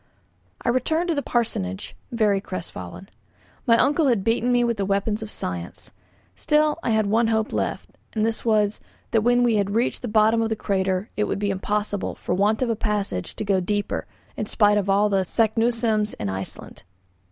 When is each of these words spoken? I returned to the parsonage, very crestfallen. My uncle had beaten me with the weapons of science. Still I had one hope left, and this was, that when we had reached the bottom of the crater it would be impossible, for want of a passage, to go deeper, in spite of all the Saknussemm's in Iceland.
I 0.63 0.69
returned 0.69 1.09
to 1.09 1.13
the 1.13 1.21
parsonage, 1.21 1.95
very 2.11 2.41
crestfallen. 2.41 3.07
My 3.67 3.77
uncle 3.77 4.07
had 4.07 4.23
beaten 4.23 4.51
me 4.51 4.63
with 4.63 4.77
the 4.77 4.83
weapons 4.87 5.21
of 5.21 5.29
science. 5.29 5.91
Still 6.35 6.79
I 6.81 6.89
had 6.89 7.05
one 7.05 7.27
hope 7.27 7.53
left, 7.53 7.95
and 8.13 8.25
this 8.25 8.43
was, 8.43 8.79
that 9.11 9.21
when 9.21 9.43
we 9.43 9.57
had 9.57 9.75
reached 9.75 10.01
the 10.01 10.07
bottom 10.07 10.41
of 10.41 10.49
the 10.49 10.55
crater 10.55 11.11
it 11.15 11.25
would 11.25 11.37
be 11.37 11.51
impossible, 11.51 12.15
for 12.15 12.33
want 12.33 12.63
of 12.63 12.69
a 12.71 12.75
passage, 12.75 13.35
to 13.35 13.45
go 13.45 13.59
deeper, 13.59 14.07
in 14.35 14.47
spite 14.47 14.79
of 14.79 14.89
all 14.89 15.07
the 15.07 15.23
Saknussemm's 15.23 16.15
in 16.15 16.29
Iceland. 16.29 16.81